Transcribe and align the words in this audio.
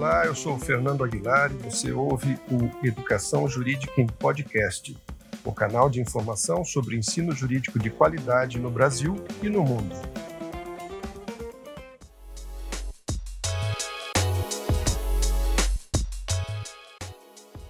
Olá, 0.00 0.24
eu 0.24 0.34
sou 0.34 0.54
o 0.54 0.58
Fernando 0.58 1.04
Aguilar 1.04 1.52
e 1.52 1.62
você 1.62 1.92
ouve 1.92 2.38
o 2.50 2.86
Educação 2.86 3.46
Jurídica 3.46 4.00
em 4.00 4.06
Podcast, 4.06 4.96
o 5.44 5.52
canal 5.52 5.90
de 5.90 6.00
informação 6.00 6.64
sobre 6.64 6.96
ensino 6.96 7.32
jurídico 7.32 7.78
de 7.78 7.90
qualidade 7.90 8.58
no 8.58 8.70
Brasil 8.70 9.22
e 9.42 9.50
no 9.50 9.62
mundo. 9.62 9.94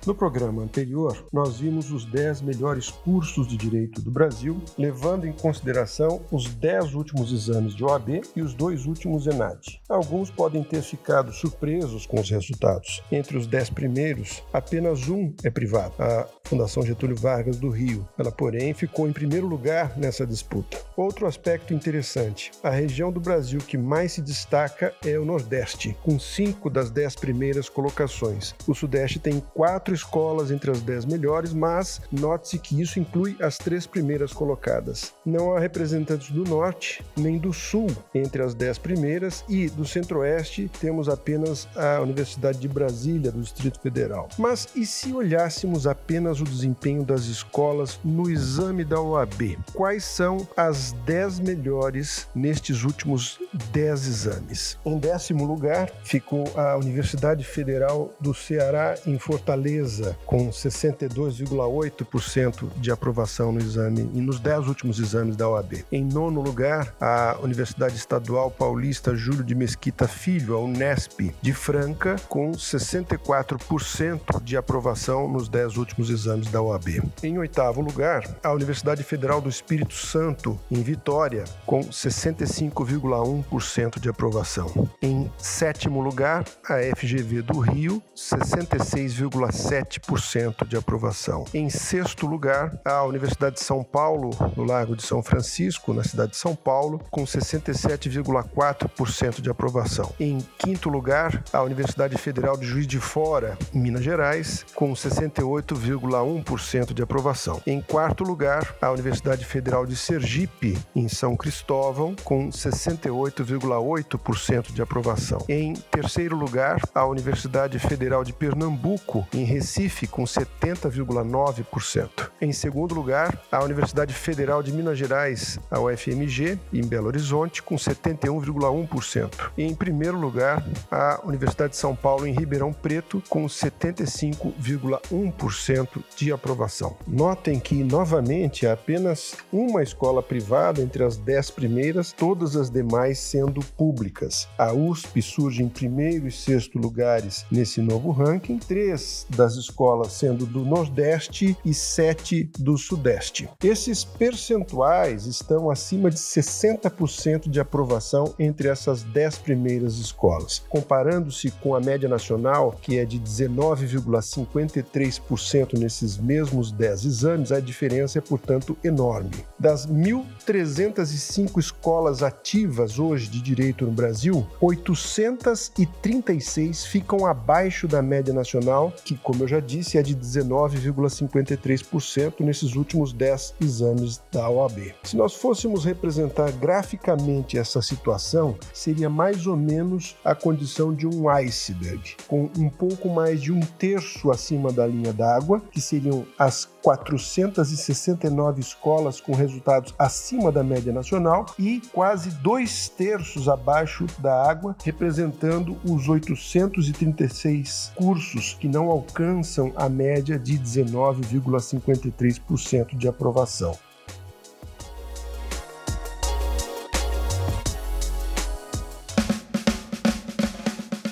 No 0.06 0.14
programa 0.14 0.62
anterior, 0.62 1.26
nós 1.30 1.58
vimos 1.58 1.92
os 1.92 2.06
10 2.06 2.40
melhores 2.40 2.88
cursos 2.88 3.46
de 3.46 3.54
direito 3.54 4.00
do 4.00 4.10
Brasil, 4.10 4.58
levando 4.78 5.26
em 5.26 5.32
consideração 5.32 6.22
os 6.32 6.46
10 6.46 6.94
últimos 6.94 7.30
exames 7.30 7.74
de 7.74 7.84
OAB 7.84 8.22
e 8.34 8.40
os 8.40 8.54
dois 8.54 8.86
últimos 8.86 9.26
ENAD. 9.26 9.78
Alguns 9.90 10.30
podem 10.30 10.62
ter 10.62 10.80
ficado 10.80 11.32
surpresos 11.32 12.06
com 12.06 12.18
os 12.18 12.30
resultados. 12.30 13.02
Entre 13.12 13.36
os 13.36 13.46
10 13.46 13.70
primeiros, 13.70 14.42
apenas 14.54 15.06
um 15.06 15.34
é 15.44 15.50
privado, 15.50 15.92
a 15.98 16.26
Fundação 16.44 16.82
Getúlio 16.82 17.14
Vargas 17.14 17.58
do 17.58 17.68
Rio. 17.68 18.08
Ela, 18.18 18.32
porém, 18.32 18.72
ficou 18.72 19.06
em 19.06 19.12
primeiro 19.12 19.46
lugar 19.46 19.96
nessa 19.98 20.26
disputa. 20.26 20.78
Outro 20.96 21.26
aspecto 21.26 21.74
interessante: 21.74 22.50
a 22.62 22.70
região 22.70 23.12
do 23.12 23.20
Brasil 23.20 23.60
que 23.60 23.76
mais 23.76 24.12
se 24.12 24.22
destaca 24.22 24.94
é 25.04 25.18
o 25.18 25.24
Nordeste, 25.24 25.96
com 26.02 26.18
cinco 26.18 26.70
das 26.70 26.90
10 26.90 27.16
primeiras 27.16 27.68
colocações. 27.68 28.54
O 28.66 28.74
Sudeste 28.74 29.18
tem 29.18 29.40
quatro 29.54 29.89
quatro 29.90 29.94
escolas 29.94 30.50
entre 30.50 30.70
as 30.70 30.80
dez 30.80 31.04
melhores, 31.04 31.52
mas 31.52 32.00
note-se 32.12 32.58
que 32.58 32.80
isso 32.80 32.98
inclui 32.98 33.36
as 33.40 33.58
três 33.58 33.86
primeiras 33.86 34.32
colocadas. 34.32 35.12
Não 35.24 35.54
há 35.54 35.58
representantes 35.58 36.30
do 36.30 36.44
Norte 36.44 37.02
nem 37.16 37.38
do 37.38 37.52
Sul 37.52 37.88
entre 38.14 38.42
as 38.42 38.54
dez 38.54 38.78
primeiras 38.78 39.44
e 39.48 39.68
do 39.68 39.84
Centro-Oeste 39.84 40.70
temos 40.80 41.08
apenas 41.08 41.68
a 41.76 42.00
Universidade 42.00 42.58
de 42.58 42.68
Brasília, 42.68 43.32
do 43.32 43.40
Distrito 43.40 43.80
Federal. 43.80 44.28
Mas 44.38 44.68
e 44.76 44.86
se 44.86 45.12
olhássemos 45.12 45.86
apenas 45.86 46.40
o 46.40 46.44
desempenho 46.44 47.04
das 47.04 47.24
escolas 47.24 47.98
no 48.04 48.30
exame 48.30 48.84
da 48.84 49.00
OAB? 49.00 49.58
Quais 49.74 50.04
são 50.04 50.46
as 50.56 50.92
dez 51.04 51.40
melhores 51.40 52.28
nestes 52.34 52.84
últimos 52.84 53.40
dez 53.72 54.06
exames? 54.06 54.78
Em 54.84 54.98
décimo 54.98 55.44
lugar 55.44 55.90
ficou 56.04 56.44
a 56.56 56.76
Universidade 56.76 57.44
Federal 57.44 58.10
do 58.20 58.34
Ceará, 58.34 58.94
em 59.06 59.18
Fortaleza 59.18 59.79
com 60.26 60.50
62,8% 60.50 62.68
de 62.76 62.90
aprovação 62.90 63.52
no 63.52 63.60
exame 63.60 64.10
e 64.14 64.20
nos 64.20 64.40
10 64.40 64.66
últimos 64.68 64.98
exames 64.98 65.36
da 65.36 65.48
OAB. 65.48 65.84
Em 65.90 66.04
nono 66.04 66.40
lugar, 66.40 66.94
a 67.00 67.36
Universidade 67.42 67.96
Estadual 67.96 68.50
Paulista 68.50 69.14
Júlio 69.14 69.44
de 69.44 69.54
Mesquita 69.54 70.08
Filho, 70.08 70.54
a 70.54 70.60
Unesp, 70.60 71.34
de 71.40 71.52
Franca, 71.52 72.16
com 72.28 72.50
64% 72.52 74.42
de 74.42 74.56
aprovação 74.56 75.28
nos 75.28 75.48
10 75.48 75.76
últimos 75.76 76.10
exames 76.10 76.50
da 76.50 76.60
OAB. 76.60 77.00
Em 77.22 77.38
oitavo 77.38 77.80
lugar, 77.80 78.24
a 78.42 78.52
Universidade 78.52 79.02
Federal 79.02 79.40
do 79.40 79.48
Espírito 79.48 79.94
Santo, 79.94 80.58
em 80.70 80.82
Vitória, 80.82 81.44
com 81.64 81.80
65,1% 81.80 84.00
de 84.00 84.08
aprovação. 84.08 84.90
Em 85.00 85.30
sétimo 85.38 86.00
lugar, 86.00 86.44
a 86.68 86.80
FGV 86.96 87.42
do 87.42 87.60
Rio, 87.60 88.02
66,7% 88.14 89.69
7% 89.70 90.66
de 90.66 90.76
aprovação. 90.76 91.44
Em 91.54 91.70
sexto 91.70 92.26
lugar, 92.26 92.76
a 92.84 93.04
Universidade 93.04 93.54
de 93.54 93.62
São 93.62 93.84
Paulo, 93.84 94.30
no 94.56 94.64
Lago 94.64 94.96
de 94.96 95.04
São 95.04 95.22
Francisco, 95.22 95.94
na 95.94 96.02
cidade 96.02 96.32
de 96.32 96.38
São 96.38 96.56
Paulo, 96.56 97.00
com 97.08 97.22
67,4% 97.22 99.40
de 99.40 99.48
aprovação. 99.48 100.12
Em 100.18 100.38
quinto 100.58 100.88
lugar, 100.88 101.44
a 101.52 101.62
Universidade 101.62 102.18
Federal 102.18 102.56
de 102.56 102.66
Juiz 102.66 102.88
de 102.88 102.98
Fora, 102.98 103.56
em 103.72 103.78
Minas 103.78 104.02
Gerais, 104.02 104.66
com 104.74 104.92
68,1% 104.92 106.92
de 106.92 107.02
aprovação. 107.02 107.62
Em 107.64 107.80
quarto 107.80 108.24
lugar, 108.24 108.74
a 108.82 108.90
Universidade 108.90 109.44
Federal 109.44 109.86
de 109.86 109.94
Sergipe, 109.94 110.76
em 110.96 111.06
São 111.06 111.36
Cristóvão, 111.36 112.16
com 112.24 112.48
68,8% 112.48 114.72
de 114.72 114.82
aprovação. 114.82 115.44
Em 115.48 115.74
terceiro 115.74 116.34
lugar, 116.34 116.80
a 116.92 117.06
Universidade 117.06 117.78
Federal 117.78 118.24
de 118.24 118.32
Pernambuco, 118.32 119.24
em 119.32 119.59
Recife, 119.60 120.06
com 120.06 120.24
70,9%. 120.24 122.30
Em 122.40 122.50
segundo 122.50 122.94
lugar, 122.94 123.38
a 123.52 123.62
Universidade 123.62 124.14
Federal 124.14 124.62
de 124.62 124.72
Minas 124.72 124.96
Gerais, 124.96 125.58
a 125.70 125.78
UFMG, 125.78 126.58
em 126.72 126.82
Belo 126.82 127.08
Horizonte, 127.08 127.62
com 127.62 127.76
71,1%. 127.76 129.50
E 129.58 129.64
em 129.64 129.74
primeiro 129.74 130.18
lugar, 130.18 130.66
a 130.90 131.20
Universidade 131.24 131.72
de 131.72 131.76
São 131.76 131.94
Paulo, 131.94 132.26
em 132.26 132.32
Ribeirão 132.32 132.72
Preto, 132.72 133.22
com 133.28 133.44
75,1% 133.44 136.02
de 136.16 136.32
aprovação. 136.32 136.96
Notem 137.06 137.60
que, 137.60 137.84
novamente, 137.84 138.66
há 138.66 138.72
apenas 138.72 139.36
uma 139.52 139.82
escola 139.82 140.22
privada 140.22 140.80
entre 140.80 141.04
as 141.04 141.18
dez 141.18 141.50
primeiras, 141.50 142.12
todas 142.12 142.56
as 142.56 142.70
demais 142.70 143.18
sendo 143.18 143.60
públicas. 143.76 144.48
A 144.56 144.72
USP 144.72 145.20
surge 145.20 145.62
em 145.62 145.68
primeiro 145.68 146.26
e 146.26 146.32
sexto 146.32 146.78
lugares 146.78 147.44
nesse 147.50 147.82
novo 147.82 148.10
ranking, 148.10 148.58
três 148.58 149.26
das 149.28 149.49
das 149.50 149.56
escolas 149.56 150.12
sendo 150.12 150.46
do 150.46 150.64
Nordeste 150.64 151.58
e 151.64 151.74
sete 151.74 152.48
do 152.58 152.78
Sudeste. 152.78 153.48
Esses 153.62 154.02
percentuais 154.04 155.26
estão 155.26 155.70
acima 155.70 156.08
de 156.08 156.18
60% 156.18 157.48
de 157.48 157.58
aprovação 157.58 158.32
entre 158.38 158.68
essas 158.68 159.02
10 159.02 159.38
primeiras 159.38 159.98
escolas. 159.98 160.62
Comparando-se 160.68 161.50
com 161.50 161.74
a 161.74 161.80
média 161.80 162.08
nacional, 162.08 162.78
que 162.80 162.96
é 162.98 163.04
de 163.04 163.18
19,53% 163.18 165.76
nesses 165.76 166.16
mesmos 166.16 166.70
10 166.70 167.04
exames, 167.04 167.50
a 167.50 167.58
diferença 167.58 168.18
é, 168.18 168.22
portanto, 168.22 168.78
enorme. 168.84 169.32
Das 169.58 169.84
1.305 169.86 171.58
escolas 171.58 172.22
ativas 172.22 173.00
hoje 173.00 173.28
de 173.28 173.42
direito 173.42 173.84
no 173.84 173.90
Brasil, 173.90 174.46
836 174.60 176.84
ficam 176.84 177.26
abaixo 177.26 177.88
da 177.88 178.02
média 178.02 178.32
nacional, 178.32 178.92
que, 179.04 179.16
como 179.16 179.39
como 179.40 179.44
eu 179.44 179.48
já 179.48 179.60
disse, 179.60 179.96
é 179.96 180.02
de 180.02 180.14
19,53% 180.14 182.40
nesses 182.40 182.74
últimos 182.74 183.14
10 183.14 183.54
exames 183.62 184.20
da 184.30 184.50
OAB. 184.50 184.92
Se 185.02 185.16
nós 185.16 185.34
fôssemos 185.34 185.82
representar 185.82 186.52
graficamente 186.52 187.56
essa 187.56 187.80
situação, 187.80 188.58
seria 188.74 189.08
mais 189.08 189.46
ou 189.46 189.56
menos 189.56 190.14
a 190.22 190.34
condição 190.34 190.92
de 190.92 191.06
um 191.06 191.30
iceberg, 191.30 192.16
com 192.28 192.50
um 192.58 192.68
pouco 192.68 193.08
mais 193.08 193.40
de 193.40 193.50
um 193.50 193.60
terço 193.60 194.30
acima 194.30 194.70
da 194.70 194.86
linha 194.86 195.14
d'água, 195.14 195.62
que 195.70 195.80
seriam 195.80 196.26
as 196.38 196.68
469 196.82 198.60
escolas 198.60 199.18
com 199.20 199.32
resultados 199.32 199.94
acima 199.98 200.52
da 200.52 200.62
média 200.62 200.92
nacional 200.92 201.46
e 201.58 201.80
quase 201.92 202.30
dois 202.30 202.88
terços 202.88 203.48
abaixo 203.48 204.06
da 204.18 204.48
água, 204.48 204.76
representando 204.84 205.76
os 205.84 206.08
836 206.08 207.92
cursos 207.94 208.54
que 208.54 208.68
não 208.68 208.88
alcançam 208.90 209.72
a 209.76 209.88
média 209.88 210.38
de 210.38 210.58
19,53% 210.58 212.96
de 212.96 213.08
aprovação. 213.08 213.89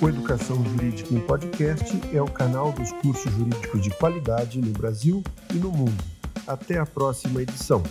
O 0.00 0.08
Educação 0.08 0.64
Jurídica 0.64 1.12
em 1.12 1.18
Podcast 1.18 2.00
é 2.14 2.22
o 2.22 2.30
canal 2.30 2.70
dos 2.70 2.92
cursos 2.92 3.32
jurídicos 3.32 3.82
de 3.82 3.90
qualidade 3.90 4.60
no 4.60 4.70
Brasil 4.70 5.24
e 5.52 5.56
no 5.56 5.72
mundo. 5.72 6.04
Até 6.46 6.78
a 6.78 6.86
próxima 6.86 7.42
edição. 7.42 7.82